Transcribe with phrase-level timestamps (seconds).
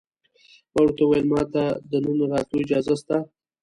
[0.73, 3.17] ما ورته وویل: ما ته د دننه راتلو اجازه شته؟